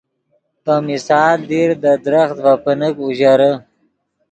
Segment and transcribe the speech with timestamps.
[0.63, 3.51] پے مثال دیر دے درخت ڤے پینیک اوژرے